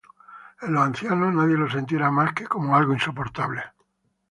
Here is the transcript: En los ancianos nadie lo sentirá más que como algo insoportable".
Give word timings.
En 0.63 0.73
los 0.73 0.81
ancianos 0.83 1.31
nadie 1.31 1.55
lo 1.55 1.69
sentirá 1.69 2.09
más 2.09 2.33
que 2.33 2.45
como 2.47 2.75
algo 2.75 2.91
insoportable". 2.91 3.61